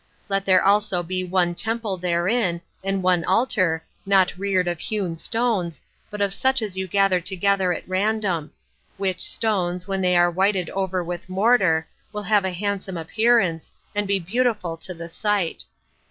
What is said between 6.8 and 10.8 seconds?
gather together at random; which stones, when they are whited